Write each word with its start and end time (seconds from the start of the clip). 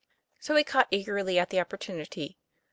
So 0.39 0.55
he 0.55 0.63
caught 0.63 0.87
eagerly 0.89 1.37
at 1.37 1.51
the 1.51 1.59
opportunity. 1.59 2.39